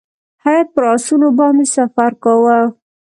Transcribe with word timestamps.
هیات 0.43 0.67
پر 0.73 0.83
آسونو 0.93 1.27
باندې 1.39 1.65
سفر 1.75 2.11
کاوه. 2.23 2.59